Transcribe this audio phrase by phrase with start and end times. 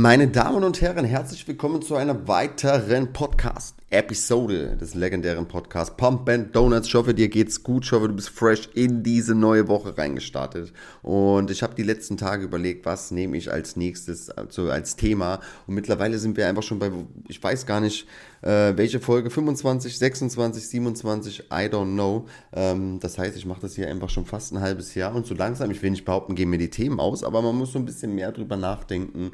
[0.00, 6.54] Meine Damen und Herren, herzlich willkommen zu einer weiteren Podcast-Episode des legendären Podcasts Pump and
[6.54, 6.86] Donuts.
[6.86, 7.84] Ich hoffe, dir geht's gut.
[7.84, 10.72] Ich hoffe, du bist fresh in diese neue Woche reingestartet.
[11.02, 15.40] Und ich habe die letzten Tage überlegt, was nehme ich als nächstes also als Thema.
[15.66, 16.92] Und mittlerweile sind wir einfach schon bei,
[17.26, 18.06] ich weiß gar nicht,
[18.42, 22.26] äh, welche Folge, 25, 26, 27, I don't know.
[22.52, 25.12] Ähm, das heißt, ich mache das hier einfach schon fast ein halbes Jahr.
[25.16, 27.72] Und so langsam, ich will nicht behaupten, gehen mir die Themen aus, aber man muss
[27.72, 29.32] so ein bisschen mehr drüber nachdenken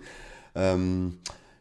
[0.54, 1.18] ähm,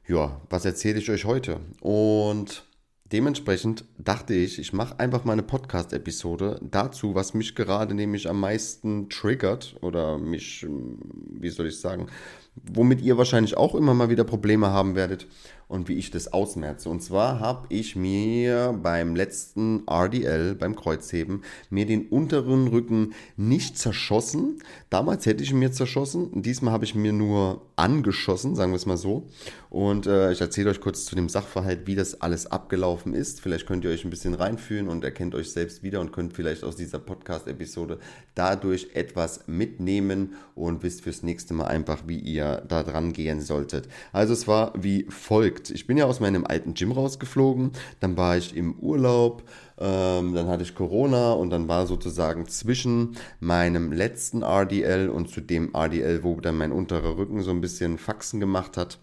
[0.07, 1.59] ja, was erzähle ich euch heute?
[1.81, 2.65] Und
[3.11, 8.39] dementsprechend dachte ich, ich mache einfach mal eine Podcast-Episode dazu, was mich gerade nämlich am
[8.39, 12.07] meisten triggert oder mich, wie soll ich sagen,
[12.55, 15.27] womit ihr wahrscheinlich auch immer mal wieder Probleme haben werdet
[15.73, 16.87] und wie ich das ausmerze.
[16.87, 23.77] Und zwar habe ich mir beim letzten RDL, beim Kreuzheben, mir den unteren Rücken nicht
[23.77, 24.59] zerschossen.
[24.91, 26.43] Damals hätte ich mir zerschossen.
[26.43, 29.27] Diesmal habe ich mir nur angeschossen, sagen wir es mal so.
[29.71, 33.41] Und äh, ich erzähle euch kurz zu dem Sachverhalt, wie das alles abgelaufen ist.
[33.41, 36.63] Vielleicht könnt ihr euch ein bisschen reinfühlen und erkennt euch selbst wieder und könnt vielleicht
[36.63, 37.97] aus dieser Podcast-Episode
[38.35, 43.87] dadurch etwas mitnehmen und wisst fürs nächste Mal einfach, wie ihr da dran gehen solltet.
[44.11, 45.69] Also es war wie folgt.
[45.69, 49.43] Ich bin ja aus meinem alten Gym rausgeflogen, dann war ich im Urlaub,
[49.77, 55.41] ähm, dann hatte ich Corona und dann war sozusagen zwischen meinem letzten RDL und zu
[55.41, 58.99] dem RDL, wo dann mein unterer Rücken so ein bisschen Faxen gemacht hat,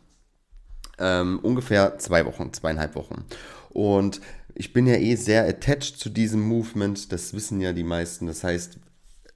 [0.99, 3.25] ähm, ungefähr zwei Wochen, zweieinhalb Wochen.
[3.71, 4.21] Und
[4.55, 8.27] ich bin ja eh sehr attached zu diesem Movement, das wissen ja die meisten.
[8.27, 8.79] Das heißt,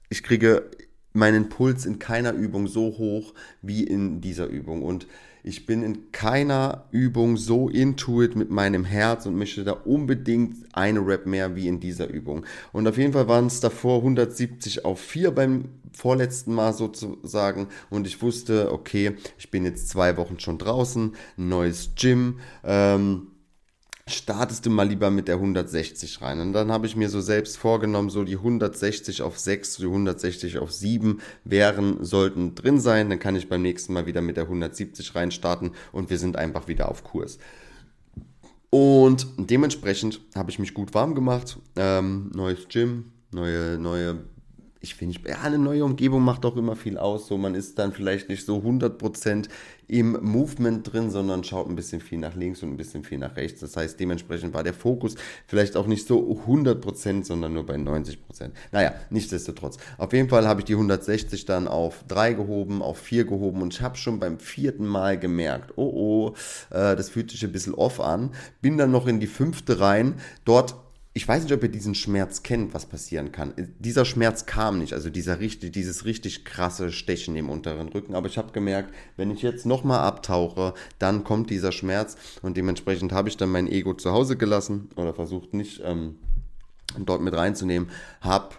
[0.09, 0.69] ich kriege
[1.15, 4.83] meinen Puls in keiner Übung so hoch wie in dieser Übung.
[4.83, 5.07] Und
[5.47, 11.05] ich bin in keiner Übung so intuit mit meinem Herz und möchte da unbedingt eine
[11.05, 12.45] Rap mehr wie in dieser Übung.
[12.71, 17.67] Und auf jeden Fall waren es davor 170 auf 4 beim vorletzten Mal sozusagen.
[17.91, 22.39] Und ich wusste, okay, ich bin jetzt zwei Wochen schon draußen, neues Gym.
[22.63, 23.27] Ähm,
[24.07, 26.39] startest du mal lieber mit der 160 rein.
[26.39, 30.59] Und dann habe ich mir so selbst vorgenommen, so die 160 auf 6, die 160
[30.59, 33.09] auf 7 wären, sollten drin sein.
[33.09, 36.37] Dann kann ich beim nächsten Mal wieder mit der 170 rein starten und wir sind
[36.37, 37.39] einfach wieder auf Kurs.
[38.69, 41.57] Und dementsprechend habe ich mich gut warm gemacht.
[41.75, 44.19] Ähm, neues Gym, neue, neue
[44.85, 47.27] ich finde, ja, eine neue Umgebung macht auch immer viel aus.
[47.27, 49.47] So, man ist dann vielleicht nicht so 100%
[49.87, 53.35] im Movement drin, sondern schaut ein bisschen viel nach links und ein bisschen viel nach
[53.35, 53.61] rechts.
[53.61, 55.15] Das heißt, dementsprechend war der Fokus
[55.47, 58.17] vielleicht auch nicht so 100%, sondern nur bei 90%.
[58.71, 59.77] Naja, nichtsdestotrotz.
[59.97, 63.73] Auf jeden Fall habe ich die 160 dann auf 3 gehoben, auf 4 gehoben und
[63.73, 66.33] ich habe schon beim vierten Mal gemerkt, oh oh,
[66.69, 68.31] äh, das fühlt sich ein bisschen off an.
[68.61, 70.15] Bin dann noch in die fünfte rein.
[70.43, 70.75] Dort
[71.17, 73.53] ich weiß nicht, ob ihr diesen Schmerz kennt, was passieren kann.
[73.79, 78.15] Dieser Schmerz kam nicht, also dieser richtig, dieses richtig krasse Stechen im unteren Rücken.
[78.15, 83.13] Aber ich habe gemerkt, wenn ich jetzt nochmal abtauche, dann kommt dieser Schmerz und dementsprechend
[83.13, 86.17] habe ich dann mein Ego zu Hause gelassen oder versucht nicht ähm,
[86.99, 88.49] dort mit reinzunehmen, habe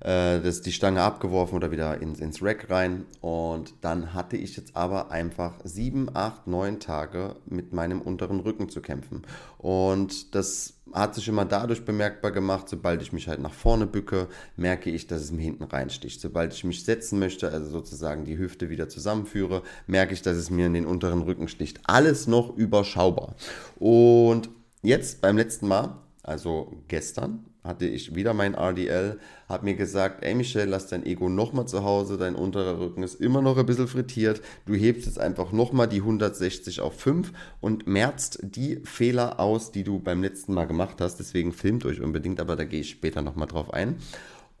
[0.00, 3.04] äh, das, die Stange abgeworfen oder wieder ins, ins Rack rein.
[3.20, 8.68] Und dann hatte ich jetzt aber einfach sieben, acht, neun Tage mit meinem unteren Rücken
[8.68, 9.22] zu kämpfen.
[9.58, 14.28] Und das hat sich immer dadurch bemerkbar gemacht, sobald ich mich halt nach vorne bücke,
[14.56, 16.20] merke ich, dass es mir hinten reinsticht.
[16.20, 20.50] Sobald ich mich setzen möchte, also sozusagen die Hüfte wieder zusammenführe, merke ich, dass es
[20.50, 21.80] mir in den unteren Rücken sticht.
[21.84, 23.34] Alles noch überschaubar.
[23.76, 24.50] Und
[24.82, 30.34] jetzt beim letzten Mal, also gestern, hatte ich wieder mein RDL, habe mir gesagt, ey
[30.34, 33.88] Michelle, lass dein Ego nochmal zu Hause, dein unterer Rücken ist immer noch ein bisschen
[33.88, 39.72] frittiert, du hebst jetzt einfach nochmal die 160 auf 5 und merzt die Fehler aus,
[39.72, 42.90] die du beim letzten Mal gemacht hast, deswegen filmt euch unbedingt, aber da gehe ich
[42.90, 43.96] später nochmal drauf ein.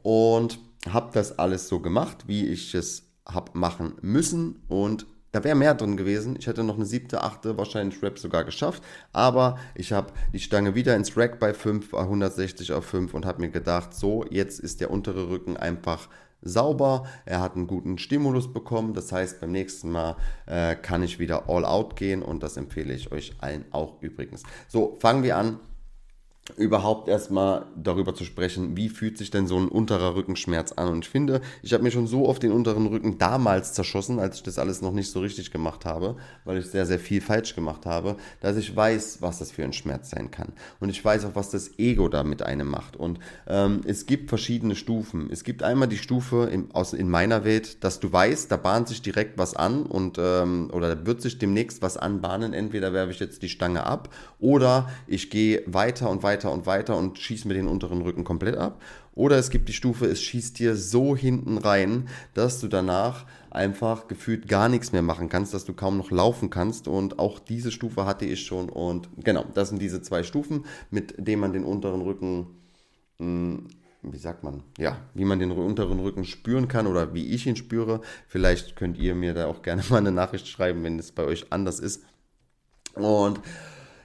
[0.02, 5.56] Und habe das alles so gemacht, wie ich es habe machen müssen und da wäre
[5.56, 6.36] mehr drin gewesen.
[6.38, 8.84] Ich hätte noch eine siebte, achte, wahrscheinlich Rap sogar geschafft.
[9.12, 13.40] Aber ich habe die Stange wieder ins Rack bei 5, 160 auf 5 und habe
[13.40, 16.08] mir gedacht, so, jetzt ist der untere Rücken einfach
[16.40, 17.06] sauber.
[17.24, 18.94] Er hat einen guten Stimulus bekommen.
[18.94, 20.14] Das heißt, beim nächsten Mal
[20.46, 24.44] äh, kann ich wieder all out gehen und das empfehle ich euch allen auch übrigens.
[24.68, 25.58] So, fangen wir an
[26.56, 30.88] überhaupt erstmal darüber zu sprechen, wie fühlt sich denn so ein unterer Rückenschmerz an.
[30.88, 34.36] Und ich finde, ich habe mir schon so oft den unteren Rücken damals zerschossen, als
[34.36, 37.54] ich das alles noch nicht so richtig gemacht habe, weil ich sehr, sehr viel falsch
[37.54, 40.52] gemacht habe, dass ich weiß, was das für ein Schmerz sein kann.
[40.80, 42.96] Und ich weiß auch, was das Ego da mit einem macht.
[42.96, 45.30] Und ähm, es gibt verschiedene Stufen.
[45.32, 48.88] Es gibt einmal die Stufe in, aus, in meiner Welt, dass du weißt, da bahnt
[48.88, 52.52] sich direkt was an und ähm, oder da wird sich demnächst was anbahnen.
[52.52, 56.66] Entweder werfe ich jetzt die Stange ab oder ich gehe weiter und weiter weiter und
[56.66, 58.82] weiter und schieße mir den unteren Rücken komplett ab.
[59.14, 64.08] Oder es gibt die Stufe, es schießt dir so hinten rein, dass du danach einfach
[64.08, 66.88] gefühlt gar nichts mehr machen kannst, dass du kaum noch laufen kannst.
[66.88, 68.68] Und auch diese Stufe hatte ich schon.
[68.68, 72.48] Und genau, das sind diese zwei Stufen, mit denen man den unteren Rücken
[73.18, 73.68] hm,
[74.02, 77.56] wie sagt man, ja, wie man den unteren Rücken spüren kann oder wie ich ihn
[77.56, 78.02] spüre.
[78.28, 81.52] Vielleicht könnt ihr mir da auch gerne mal eine Nachricht schreiben, wenn es bei euch
[81.52, 82.02] anders ist.
[82.94, 83.40] Und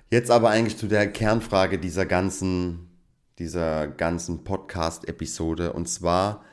[0.09, 2.89] jetzt aber eigentlich zu der Kernfrage dieser ganzen,
[3.37, 5.73] dieser ganzen Podcast-Episode.
[5.73, 6.43] Und zwar,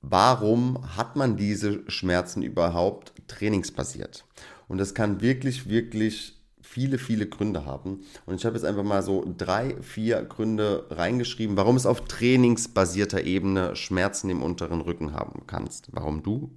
[0.00, 4.24] warum hat man diese Schmerzen überhaupt trainingsbasiert?
[4.68, 8.04] Und das kann wirklich, wirklich viele, viele Gründe haben.
[8.26, 13.24] Und ich habe jetzt einfach mal so drei, vier Gründe reingeschrieben, warum es auf trainingsbasierter
[13.24, 15.88] Ebene Schmerzen im unteren Rücken haben kannst.
[15.90, 16.52] Warum du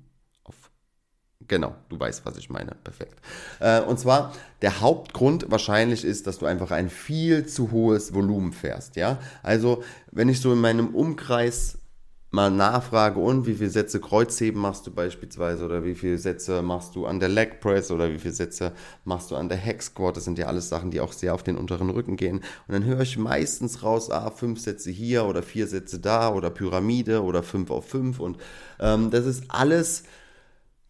[1.47, 2.75] Genau, du weißt, was ich meine.
[2.83, 3.19] Perfekt.
[3.59, 8.53] Äh, und zwar, der Hauptgrund wahrscheinlich ist, dass du einfach ein viel zu hohes Volumen
[8.53, 8.95] fährst.
[8.95, 11.77] Ja, also wenn ich so in meinem Umkreis
[12.33, 16.95] mal nachfrage, und wie viele Sätze Kreuzheben machst du beispielsweise oder wie viele Sätze machst
[16.95, 18.71] du an der Leg Press oder wie viele Sätze
[19.05, 21.43] machst du an der Hack Squat, das sind ja alles Sachen, die auch sehr auf
[21.43, 22.37] den unteren Rücken gehen.
[22.67, 26.49] Und dann höre ich meistens raus, ah, fünf Sätze hier oder vier Sätze da oder
[26.49, 28.37] Pyramide oder fünf auf fünf und
[28.79, 30.03] ähm, das ist alles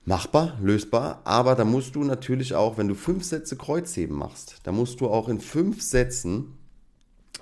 [0.06, 4.72] machbar, lösbar, aber da musst du natürlich auch, wenn du fünf Sätze Kreuzheben machst, da
[4.72, 6.58] musst du auch in fünf Sätzen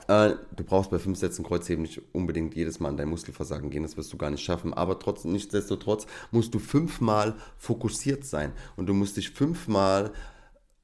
[0.08, 3.84] äh, du brauchst bei fünf Sätzen Kreuzheben nicht unbedingt jedes Mal an dein Muskelversagen gehen,
[3.84, 4.74] das wirst du gar nicht schaffen.
[4.74, 10.12] Aber trotzdem, nichtsdestotrotz musst du fünfmal fokussiert sein und du musst dich fünfmal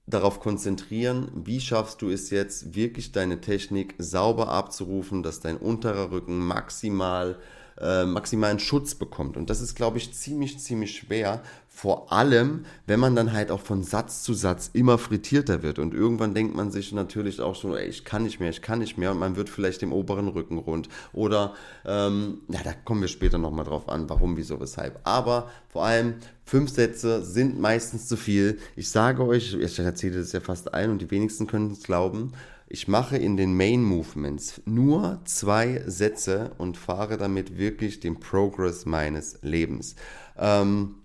[0.05, 6.11] darauf konzentrieren, wie schaffst du es jetzt wirklich deine Technik sauber abzurufen, dass dein unterer
[6.11, 7.37] Rücken maximal
[7.79, 9.37] äh, maximalen Schutz bekommt.
[9.37, 11.41] Und das ist, glaube ich, ziemlich, ziemlich schwer.
[11.67, 15.77] Vor allem, wenn man dann halt auch von Satz zu Satz immer frittierter wird.
[15.77, 18.79] Und irgendwann denkt man sich natürlich auch schon, ey, ich kann nicht mehr, ich kann
[18.79, 19.11] nicht mehr.
[19.11, 20.89] Und man wird vielleicht im oberen Rücken rund.
[21.13, 21.53] Oder,
[21.85, 24.99] ähm, ja, da kommen wir später nochmal drauf an, warum, wieso, weshalb.
[25.03, 26.15] Aber vor allem,
[26.45, 28.57] fünf Sätze sind meistens zu viel.
[28.75, 32.33] Ich sage euch, ich erzähle das ja fast allen und die wenigsten können es glauben.
[32.69, 38.85] Ich mache in den Main Movements nur zwei Sätze und fahre damit wirklich den Progress
[38.85, 39.95] meines Lebens.
[40.37, 40.95] Ähm,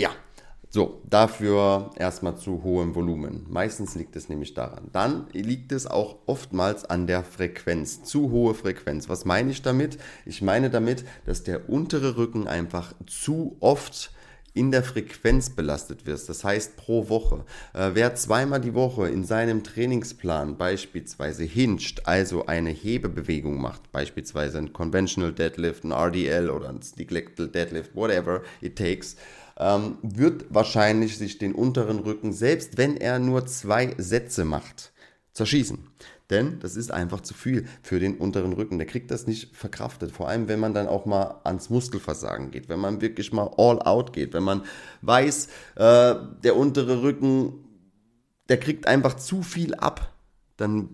[0.00, 0.10] ja,
[0.70, 3.44] so, dafür erstmal zu hohem Volumen.
[3.50, 4.88] Meistens liegt es nämlich daran.
[4.92, 8.02] Dann liegt es auch oftmals an der Frequenz.
[8.04, 9.10] Zu hohe Frequenz.
[9.10, 9.98] Was meine ich damit?
[10.24, 14.10] Ich meine damit, dass der untere Rücken einfach zu oft
[14.58, 17.44] in der Frequenz belastet wirst, das heißt pro Woche.
[17.74, 24.58] Äh, wer zweimal die Woche in seinem Trainingsplan beispielsweise hinscht, also eine Hebebewegung macht, beispielsweise
[24.58, 29.16] ein Conventional Deadlift, ein RDL oder ein Neglected Deadlift, whatever it takes,
[29.58, 34.92] ähm, wird wahrscheinlich sich den unteren Rücken, selbst wenn er nur zwei Sätze macht,
[35.34, 35.78] zerschießen.
[36.30, 38.78] Denn das ist einfach zu viel für den unteren Rücken.
[38.78, 40.12] Der kriegt das nicht verkraftet.
[40.12, 43.80] Vor allem, wenn man dann auch mal ans Muskelversagen geht, wenn man wirklich mal all
[43.80, 44.62] out geht, wenn man
[45.00, 45.46] weiß,
[45.76, 46.14] äh,
[46.44, 47.64] der untere Rücken,
[48.50, 50.12] der kriegt einfach zu viel ab,
[50.58, 50.90] dann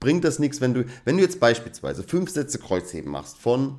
[0.00, 3.78] bringt das nichts, wenn du, wenn du jetzt beispielsweise fünf Sätze Kreuzheben machst von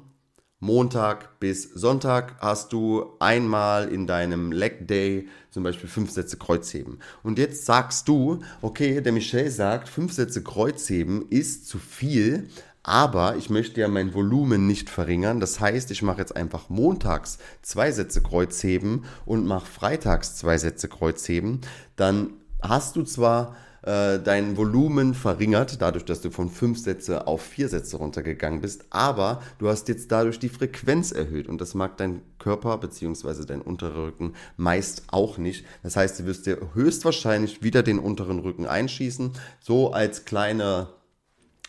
[0.63, 6.99] Montag bis Sonntag hast du einmal in deinem Leg Day zum Beispiel fünf Sätze Kreuzheben.
[7.21, 12.47] Und jetzt sagst du, okay, der Michel sagt, fünf Sätze Kreuzheben ist zu viel,
[12.81, 15.41] aber ich möchte ja mein Volumen nicht verringern.
[15.41, 20.87] Das heißt, ich mache jetzt einfach montags zwei Sätze Kreuzheben und mache freitags zwei Sätze
[20.87, 21.59] Kreuzheben.
[21.97, 27.41] Dann hast du zwar äh, dein Volumen verringert, dadurch, dass du von fünf Sätze auf
[27.41, 31.97] vier Sätze runtergegangen bist, aber du hast jetzt dadurch die Frequenz erhöht und das mag
[31.97, 33.45] dein Körper bzw.
[33.45, 35.65] dein unterer Rücken meist auch nicht.
[35.83, 40.87] Das heißt, du wirst dir höchstwahrscheinlich wieder den unteren Rücken einschießen, so als kleine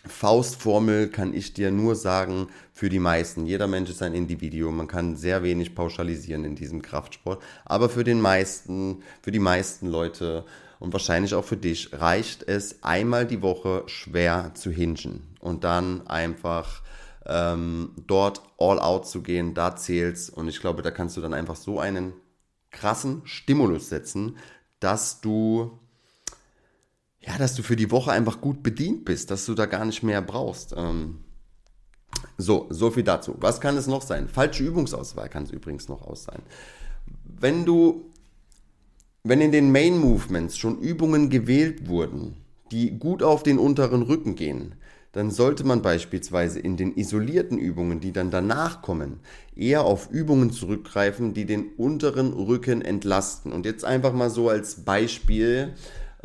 [0.06, 3.46] Faustformel kann ich dir nur sagen, für die meisten.
[3.46, 4.76] Jeder Mensch ist ein Individuum.
[4.76, 7.42] Man kann sehr wenig pauschalisieren in diesem Kraftsport.
[7.64, 10.44] Aber für den meisten, für die meisten Leute
[10.78, 16.06] und wahrscheinlich auch für dich reicht es einmal die Woche schwer zu hingen und dann
[16.06, 16.82] einfach
[17.26, 21.34] ähm, dort all out zu gehen, da zählt's und ich glaube, da kannst du dann
[21.34, 22.12] einfach so einen
[22.70, 24.36] krassen Stimulus setzen,
[24.80, 25.78] dass du
[27.26, 30.02] ja, dass du für die Woche einfach gut bedient bist, dass du da gar nicht
[30.02, 30.74] mehr brauchst.
[30.76, 31.20] Ähm,
[32.36, 33.36] so, so viel dazu.
[33.38, 34.28] Was kann es noch sein?
[34.28, 36.42] Falsche Übungsauswahl kann es übrigens noch aus sein.
[37.24, 38.10] Wenn du
[39.26, 42.36] wenn in den Main Movements schon Übungen gewählt wurden,
[42.70, 44.74] die gut auf den unteren Rücken gehen,
[45.12, 49.20] dann sollte man beispielsweise in den isolierten Übungen, die dann danach kommen,
[49.56, 53.52] eher auf Übungen zurückgreifen, die den unteren Rücken entlasten.
[53.52, 55.72] Und jetzt einfach mal so als Beispiel,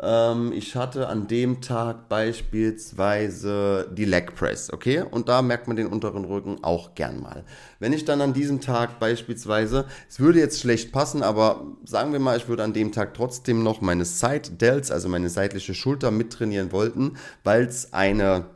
[0.02, 5.02] Ähm, ich hatte an dem Tag beispielsweise die Leg Press, okay?
[5.08, 7.44] Und da merkt man den unteren Rücken auch gern mal.
[7.78, 12.20] Wenn ich dann an diesem Tag beispielsweise, es würde jetzt schlecht passen, aber sagen wir
[12.20, 16.10] mal, ich würde an dem Tag trotzdem noch meine Side Delts, also meine seitliche Schulter
[16.10, 18.46] mittrainieren wollten, weil es eine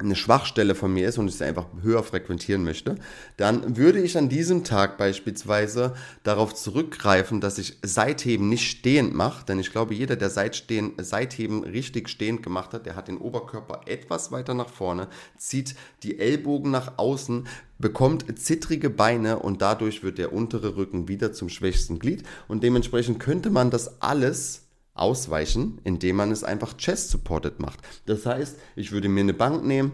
[0.00, 2.96] eine Schwachstelle von mir ist und ich sie einfach höher frequentieren möchte,
[3.36, 9.44] dann würde ich an diesem Tag beispielsweise darauf zurückgreifen, dass ich Seitheben nicht stehend mache,
[9.44, 13.82] denn ich glaube, jeder, der Seitstehen, Seitheben richtig stehend gemacht hat, der hat den Oberkörper
[13.86, 17.46] etwas weiter nach vorne, zieht die Ellbogen nach außen,
[17.78, 22.24] bekommt zittrige Beine und dadurch wird der untere Rücken wieder zum schwächsten Glied.
[22.46, 24.59] Und dementsprechend könnte man das alles
[24.94, 27.80] ausweichen, indem man es einfach chest-supported macht.
[28.06, 29.92] Das heißt, ich würde mir eine Bank nehmen,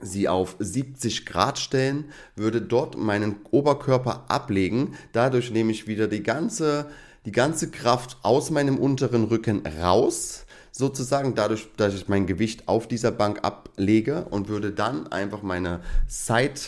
[0.00, 4.94] sie auf 70 Grad stellen, würde dort meinen Oberkörper ablegen.
[5.12, 6.90] Dadurch nehme ich wieder die ganze,
[7.26, 12.88] die ganze Kraft aus meinem unteren Rücken raus, sozusagen dadurch, dass ich mein Gewicht auf
[12.88, 16.60] dieser Bank ablege und würde dann einfach meine Side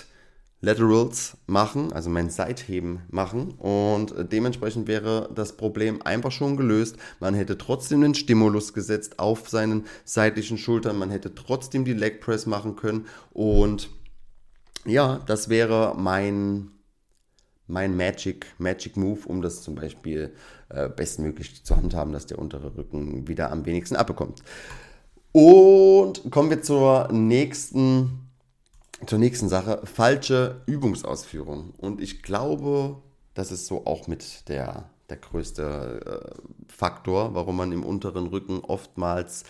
[0.64, 6.96] Laterals machen, also mein Seitheben machen und dementsprechend wäre das Problem einfach schon gelöst.
[7.18, 12.20] Man hätte trotzdem den Stimulus gesetzt auf seinen seitlichen Schultern, man hätte trotzdem die Leg
[12.20, 13.90] Press machen können und
[14.84, 16.70] ja, das wäre mein,
[17.66, 20.32] mein Magic, Magic Move, um das zum Beispiel
[20.68, 24.44] äh, bestmöglich zu handhaben, dass der untere Rücken wieder am wenigsten abbekommt.
[25.32, 28.31] Und kommen wir zur nächsten
[29.06, 31.74] zur nächsten Sache, falsche Übungsausführung.
[31.76, 32.96] Und ich glaube,
[33.34, 38.60] das ist so auch mit der, der größte äh, Faktor, warum man im unteren Rücken
[38.60, 39.44] oftmals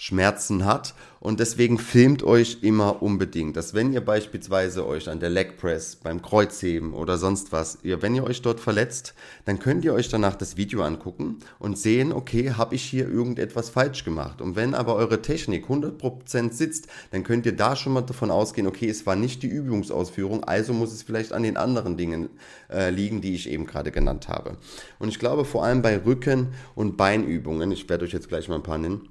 [0.00, 0.94] Schmerzen hat.
[1.20, 5.96] Und deswegen filmt euch immer unbedingt, dass wenn ihr beispielsweise euch an der Leg Press,
[5.96, 9.12] beim Kreuzheben oder sonst was, ihr, wenn ihr euch dort verletzt,
[9.44, 13.68] dann könnt ihr euch danach das Video angucken und sehen, okay, habe ich hier irgendetwas
[13.68, 14.40] falsch gemacht.
[14.40, 18.66] Und wenn aber eure Technik 100% sitzt, dann könnt ihr da schon mal davon ausgehen,
[18.66, 22.30] okay, es war nicht die Übungsausführung, also muss es vielleicht an den anderen Dingen
[22.70, 24.56] äh, liegen, die ich eben gerade genannt habe.
[24.98, 28.54] Und ich glaube vor allem bei Rücken- und Beinübungen, ich werde euch jetzt gleich mal
[28.54, 29.09] ein paar nennen,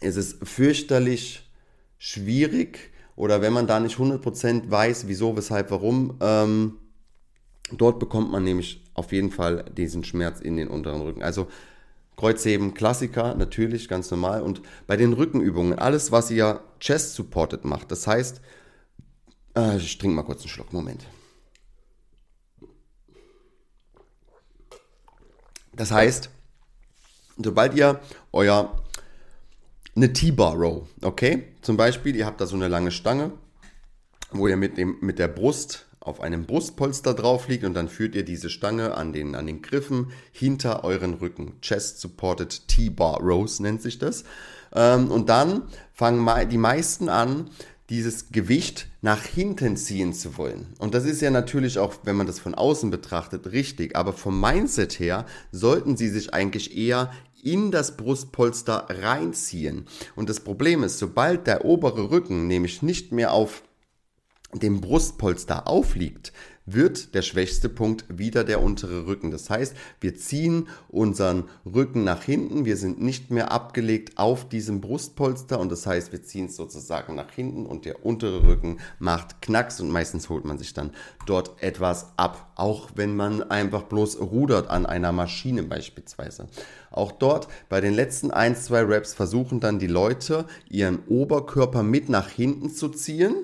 [0.00, 1.48] ist es fürchterlich
[1.98, 6.78] schwierig oder wenn man da nicht 100% weiß, wieso, weshalb, warum, ähm,
[7.72, 11.22] dort bekommt man nämlich auf jeden Fall diesen Schmerz in den unteren Rücken.
[11.22, 11.48] Also
[12.16, 14.42] Kreuzheben, Klassiker, natürlich, ganz normal.
[14.42, 18.40] Und bei den Rückenübungen, alles, was ihr Chest-supported macht, das heißt,
[19.56, 21.06] äh, ich trinke mal kurz einen Schluck, Moment.
[25.72, 26.28] Das heißt,
[27.36, 28.00] sobald ihr
[28.32, 28.82] euer
[29.98, 31.44] eine T-Bar Row, okay?
[31.60, 33.32] Zum Beispiel, ihr habt da so eine lange Stange,
[34.30, 38.14] wo ihr mit, dem, mit der Brust auf einem Brustpolster drauf liegt und dann führt
[38.14, 41.60] ihr diese Stange an den, an den Griffen hinter euren Rücken.
[41.60, 44.24] Chest Supported T-Bar Rows nennt sich das.
[44.72, 45.62] Ähm, und dann
[45.92, 47.50] fangen die meisten an,
[47.90, 50.74] dieses Gewicht nach hinten ziehen zu wollen.
[50.78, 53.96] Und das ist ja natürlich auch, wenn man das von außen betrachtet, richtig.
[53.96, 57.10] Aber vom Mindset her sollten sie sich eigentlich eher
[57.42, 59.86] in das Brustpolster reinziehen.
[60.16, 63.62] Und das Problem ist, sobald der obere Rücken nämlich nicht mehr auf
[64.54, 66.32] dem Brustpolster aufliegt,
[66.72, 69.30] wird der schwächste Punkt wieder der untere Rücken.
[69.30, 74.80] Das heißt, wir ziehen unseren Rücken nach hinten, wir sind nicht mehr abgelegt auf diesem
[74.80, 79.42] Brustpolster und das heißt, wir ziehen es sozusagen nach hinten und der untere Rücken macht
[79.42, 80.90] Knacks und meistens holt man sich dann
[81.26, 86.48] dort etwas ab, auch wenn man einfach bloß rudert an einer Maschine beispielsweise.
[86.90, 92.08] Auch dort bei den letzten 1, 2 Reps versuchen dann die Leute ihren Oberkörper mit
[92.08, 93.34] nach hinten zu ziehen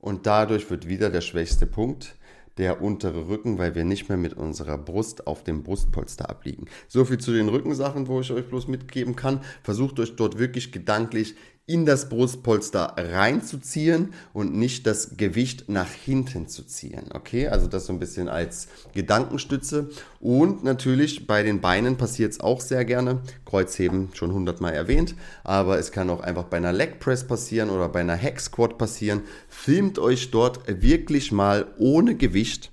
[0.00, 2.16] und dadurch wird wieder der schwächste Punkt
[2.60, 6.66] der untere Rücken, weil wir nicht mehr mit unserer Brust auf dem Brustpolster abliegen.
[6.88, 9.40] So viel zu den Rückensachen, wo ich euch bloß mitgeben kann.
[9.62, 11.36] Versucht euch dort wirklich gedanklich
[11.70, 17.04] in das Brustpolster reinzuziehen und nicht das Gewicht nach hinten zu ziehen.
[17.14, 19.88] Okay, also das so ein bisschen als Gedankenstütze.
[20.18, 23.20] Und natürlich bei den Beinen passiert es auch sehr gerne.
[23.46, 27.88] Kreuzheben schon hundertmal erwähnt, aber es kann auch einfach bei einer Leg Press passieren oder
[27.88, 29.22] bei einer Hack Squat passieren.
[29.48, 32.72] Filmt euch dort wirklich mal ohne Gewicht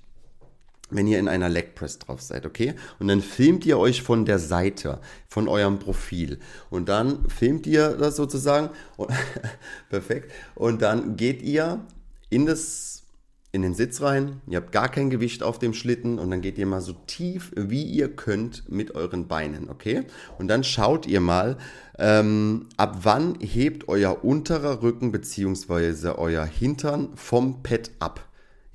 [0.90, 2.74] wenn ihr in einer Leg Press drauf seid, okay?
[2.98, 6.38] Und dann filmt ihr euch von der Seite, von eurem Profil.
[6.70, 8.70] Und dann filmt ihr das sozusagen.
[8.96, 9.10] Und,
[9.90, 10.32] perfekt.
[10.54, 11.84] Und dann geht ihr
[12.30, 12.98] in das
[13.50, 16.58] in den Sitz rein, ihr habt gar kein Gewicht auf dem Schlitten und dann geht
[16.58, 20.04] ihr mal so tief wie ihr könnt mit euren Beinen, okay?
[20.38, 21.56] Und dann schaut ihr mal,
[21.98, 26.10] ähm, ab wann hebt euer unterer Rücken bzw.
[26.18, 28.27] euer Hintern vom Pad ab.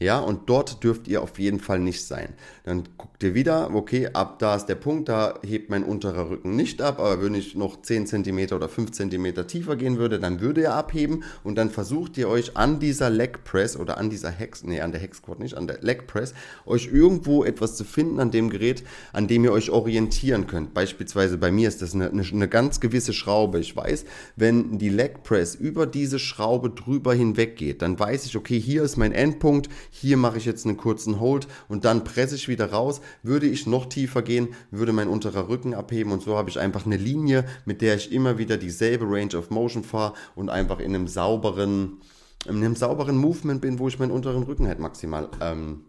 [0.03, 2.33] Ja, und dort dürft ihr auf jeden Fall nicht sein.
[2.65, 6.57] Dann guckt ihr wieder, okay, ab da ist der Punkt, da hebt mein unterer Rücken
[6.57, 10.41] nicht ab, aber wenn ich noch 10 cm oder 5 cm tiefer gehen würde, dann
[10.41, 14.29] würde er abheben und dann versucht ihr euch an dieser Leg Press oder an dieser
[14.29, 16.33] Hex, nee, an der Hex Squat nicht, an der Leg Press,
[16.65, 18.83] euch irgendwo etwas zu finden an dem Gerät,
[19.13, 20.73] an dem ihr euch orientieren könnt.
[20.73, 23.59] Beispielsweise bei mir ist das eine, eine, eine ganz gewisse Schraube.
[23.59, 24.03] Ich weiß,
[24.35, 28.83] wenn die Leg Press über diese Schraube drüber hinweg geht, dann weiß ich, okay, hier
[28.83, 32.71] ist mein Endpunkt, hier mache ich jetzt einen kurzen Hold und dann presse ich wieder
[32.71, 32.99] raus.
[33.21, 36.87] Würde ich noch tiefer gehen, würde mein unterer Rücken abheben und so habe ich einfach
[36.87, 40.95] eine Linie, mit der ich immer wieder dieselbe Range of Motion fahre und einfach in
[40.95, 42.01] einem sauberen,
[42.49, 45.81] in einem sauberen Movement bin, wo ich meinen unteren Rücken halt maximal ähm,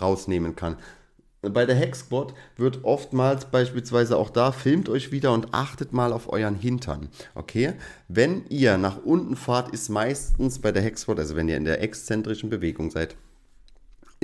[0.00, 0.76] rausnehmen kann.
[1.40, 6.12] Bei der Hex Squat wird oftmals beispielsweise auch da, filmt euch wieder und achtet mal
[6.12, 7.08] auf euren Hintern.
[7.36, 7.74] Okay?
[8.08, 11.64] Wenn ihr nach unten fahrt, ist meistens bei der Hex Squat, also wenn ihr in
[11.64, 13.14] der exzentrischen Bewegung seid,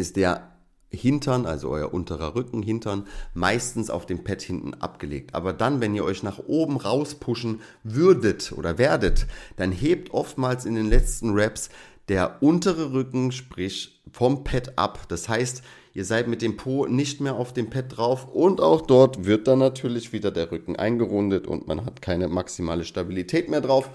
[0.01, 0.51] ist der
[0.93, 5.35] Hintern, also euer unterer Rücken, Hintern, meistens auf dem Pad hinten abgelegt.
[5.35, 9.27] Aber dann, wenn ihr euch nach oben rauspushen würdet oder werdet,
[9.57, 11.71] dann hebt oftmals in den letzten Reps
[12.09, 15.07] der untere Rücken, sprich vom Pad ab.
[15.09, 15.63] Das heißt,
[15.95, 19.47] ihr seid mit dem Po nicht mehr auf dem Pad drauf und auch dort wird
[19.47, 23.91] dann natürlich wieder der Rücken eingerundet und man hat keine maximale Stabilität mehr drauf.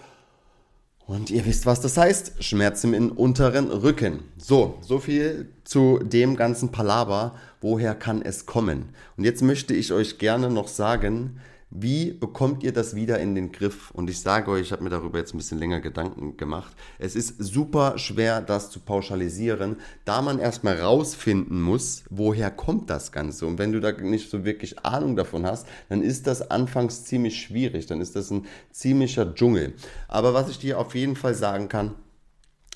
[1.08, 2.44] Und ihr wisst, was das heißt.
[2.44, 4.24] Schmerzen im unteren Rücken.
[4.38, 7.36] So, so viel zu dem ganzen Palaver.
[7.62, 8.90] Woher kann es kommen?
[9.16, 11.40] Und jetzt möchte ich euch gerne noch sagen,
[11.78, 13.92] wie bekommt ihr das wieder in den Griff?
[13.92, 16.74] Und ich sage euch, ich habe mir darüber jetzt ein bisschen länger Gedanken gemacht.
[17.00, 23.12] Es ist super schwer, das zu pauschalisieren, da man erstmal rausfinden muss, woher kommt das
[23.12, 23.46] Ganze.
[23.46, 27.42] Und wenn du da nicht so wirklich Ahnung davon hast, dann ist das anfangs ziemlich
[27.42, 27.88] schwierig.
[27.88, 29.74] Dann ist das ein ziemlicher Dschungel.
[30.08, 31.96] Aber was ich dir auf jeden Fall sagen kann,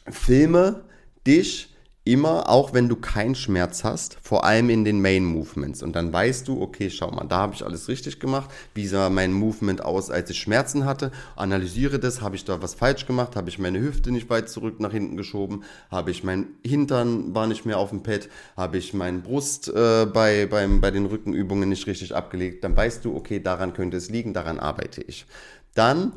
[0.10, 0.84] filme
[1.26, 1.74] dich
[2.10, 5.84] immer, auch wenn du keinen Schmerz hast, vor allem in den Main Movements.
[5.84, 8.50] Und dann weißt du, okay, schau mal, da habe ich alles richtig gemacht.
[8.74, 11.12] Wie sah mein Movement aus, als ich Schmerzen hatte?
[11.36, 13.36] Analysiere das, habe ich da was falsch gemacht?
[13.36, 15.64] Habe ich meine Hüfte nicht weit zurück nach hinten geschoben?
[15.92, 18.28] Habe ich mein Hintern war nicht mehr auf dem Pad?
[18.58, 22.64] Habe ich meine Brust äh, bei, beim, bei den Rückenübungen nicht richtig abgelegt?
[22.64, 25.28] Dann weißt du, okay, daran könnte es liegen, daran arbeite ich.
[25.76, 26.14] Dann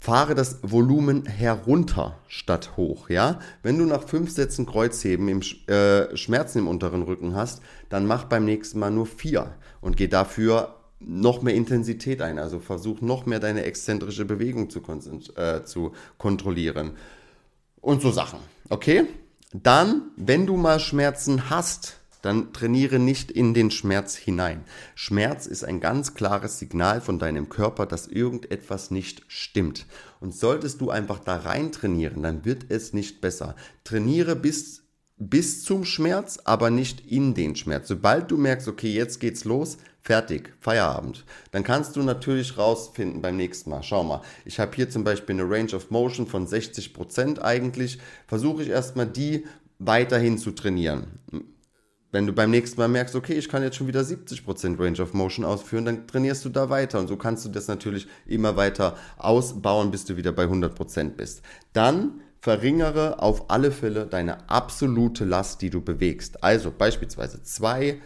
[0.00, 3.38] fahre das Volumen herunter statt hoch, ja?
[3.62, 8.24] Wenn du nach fünf Sätzen Kreuzheben im, äh, Schmerzen im unteren Rücken hast, dann mach
[8.24, 12.38] beim nächsten Mal nur vier und geh dafür noch mehr Intensität ein.
[12.38, 14.80] Also versuch noch mehr deine exzentrische Bewegung zu,
[15.36, 16.92] äh, zu kontrollieren.
[17.82, 18.38] Und so Sachen,
[18.70, 19.06] okay?
[19.52, 24.64] Dann, wenn du mal Schmerzen hast, dann trainiere nicht in den Schmerz hinein.
[24.94, 29.86] Schmerz ist ein ganz klares Signal von deinem Körper, dass irgendetwas nicht stimmt.
[30.20, 33.56] Und solltest du einfach da rein trainieren, dann wird es nicht besser.
[33.84, 34.82] Trainiere bis,
[35.16, 37.88] bis zum Schmerz, aber nicht in den Schmerz.
[37.88, 41.24] Sobald du merkst, okay, jetzt geht's los, fertig, Feierabend.
[41.52, 43.82] Dann kannst du natürlich rausfinden beim nächsten Mal.
[43.82, 47.98] Schau mal, ich habe hier zum Beispiel eine Range of Motion von 60% eigentlich.
[48.26, 49.46] Versuche ich erstmal die
[49.78, 51.06] weiterhin zu trainieren
[52.12, 55.14] wenn du beim nächsten Mal merkst, okay, ich kann jetzt schon wieder 70% Range of
[55.14, 56.98] Motion ausführen, dann trainierst du da weiter.
[56.98, 61.42] Und so kannst du das natürlich immer weiter ausbauen, bis du wieder bei 100% bist.
[61.72, 66.42] Dann verringere auf alle Fälle deine absolute Last, die du bewegst.
[66.42, 68.00] Also beispielsweise zwei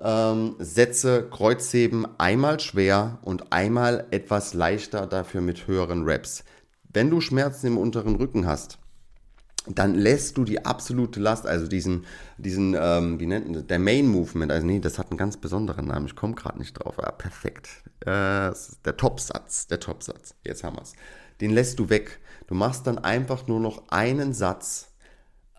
[0.00, 6.44] ähm, Sätze Kreuzheben, einmal schwer und einmal etwas leichter, dafür mit höheren Reps.
[6.90, 8.77] Wenn du Schmerzen im unteren Rücken hast,
[9.74, 12.04] dann lässt du die absolute Last, also diesen,
[12.36, 15.36] diesen ähm, wie nennt man das, der Main Movement, also nee, das hat einen ganz
[15.36, 17.68] besonderen Namen, ich komme gerade nicht drauf, ja, perfekt.
[18.00, 18.52] Äh,
[18.84, 20.92] der Topsatz, der Topsatz, jetzt haben wir es.
[21.40, 22.18] Den lässt du weg.
[22.46, 24.88] Du machst dann einfach nur noch einen Satz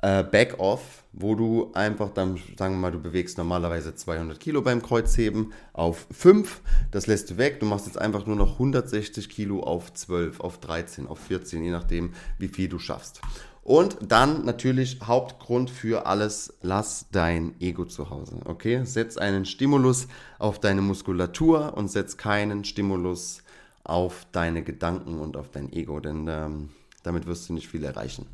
[0.02, 4.82] äh, Back-Off, wo du einfach dann, sagen wir mal, du bewegst normalerweise 200 Kilo beim
[4.82, 7.60] Kreuzheben auf 5, das lässt du weg.
[7.60, 11.72] Du machst jetzt einfach nur noch 160 Kilo auf 12, auf 13, auf 14, je
[11.72, 13.22] nachdem, wie viel du schaffst.
[13.70, 18.38] Und dann natürlich Hauptgrund für alles, lass dein Ego zu Hause.
[18.46, 18.84] Okay?
[18.84, 20.08] Setz einen Stimulus
[20.40, 23.44] auf deine Muskulatur und setz keinen Stimulus
[23.84, 26.70] auf deine Gedanken und auf dein Ego, denn ähm,
[27.04, 28.26] damit wirst du nicht viel erreichen.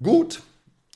[0.00, 0.40] Gut,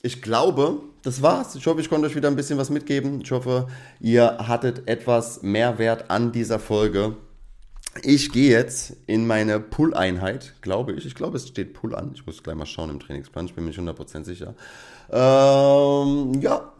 [0.03, 1.57] ich glaube, das war's.
[1.57, 3.23] Ich hoffe, ich konnte euch wieder ein bisschen was mitgeben.
[3.23, 3.67] Ich hoffe,
[3.99, 7.17] ihr hattet etwas Mehrwert an dieser Folge.
[8.03, 11.07] Ich gehe jetzt in meine Pull-Einheit, glaube ich.
[11.07, 12.13] Ich glaube, es steht Pull an.
[12.15, 13.47] Ich muss gleich mal schauen im Trainingsplan.
[13.47, 14.55] Ich bin mir nicht 100% sicher.
[15.11, 16.73] Ähm, ja,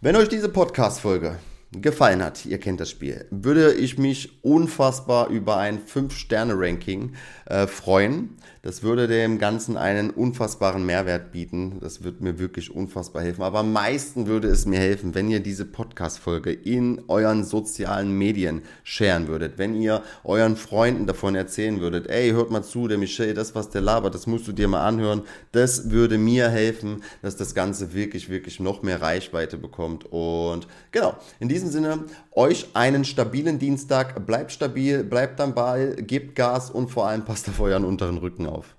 [0.00, 1.38] wenn euch diese Podcast-Folge
[1.72, 7.12] gefallen hat, ihr kennt das Spiel, würde ich mich unfassbar über ein 5-Sterne-Ranking
[7.46, 8.36] äh, freuen.
[8.62, 11.78] Das würde dem Ganzen einen unfassbaren Mehrwert bieten.
[11.80, 13.42] Das wird mir wirklich unfassbar helfen.
[13.42, 18.62] Aber am meisten würde es mir helfen, wenn ihr diese Podcast-Folge in euren sozialen Medien
[18.82, 19.58] scheren würdet.
[19.58, 23.70] Wenn ihr euren Freunden davon erzählen würdet, ey, hört mal zu, der Michel, das, was
[23.70, 25.22] der labert, das musst du dir mal anhören.
[25.52, 30.04] Das würde mir helfen, dass das Ganze wirklich, wirklich noch mehr Reichweite bekommt.
[30.10, 34.24] Und genau, in diesem Sinne, euch einen stabilen Dienstag.
[34.26, 38.46] Bleibt stabil, bleibt am Ball, gebt Gas und vor allem passt auf euren unteren Rücken
[38.46, 38.77] auf.